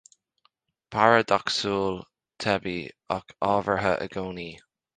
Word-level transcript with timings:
Paradacsúil, 0.95 2.01
teibí, 2.45 2.75
ach 3.17 3.37
ábhartha 3.51 3.93
i 4.07 4.13
gcónaí 4.17 4.49